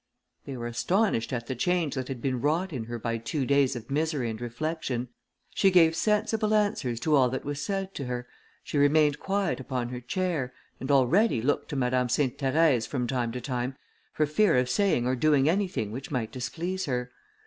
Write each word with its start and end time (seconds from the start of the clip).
They 0.45 0.57
were 0.57 0.65
astonished 0.65 1.31
at 1.31 1.45
the 1.45 1.53
change 1.53 1.93
that 1.93 2.07
had 2.07 2.23
been 2.23 2.41
wrought 2.41 2.73
in 2.73 2.85
her 2.85 2.97
by 2.97 3.19
two 3.19 3.45
days 3.45 3.75
of 3.75 3.91
misery 3.91 4.31
and 4.31 4.41
reflection. 4.41 5.09
She 5.53 5.71
save 5.71 5.95
sensible 5.95 6.55
answers 6.55 6.99
to 7.01 7.13
all 7.15 7.29
that 7.29 7.45
was 7.45 7.61
said 7.61 7.93
to 7.93 8.05
her, 8.05 8.27
she 8.63 8.79
remained 8.79 9.19
quiet 9.19 9.59
upon 9.59 9.89
her 9.89 10.01
chair, 10.01 10.55
and 10.79 10.89
already 10.89 11.39
looked 11.39 11.69
to 11.69 11.75
Madame 11.75 12.09
Sainte 12.09 12.39
Therèse 12.39 12.87
from 12.87 13.05
time 13.05 13.31
to 13.31 13.41
time, 13.41 13.75
for 14.11 14.25
fear 14.25 14.57
of 14.57 14.71
saying 14.71 15.05
or 15.05 15.15
doing 15.15 15.47
anything 15.47 15.91
which 15.91 16.09
might 16.09 16.31
displease 16.31 16.85
her. 16.85 17.11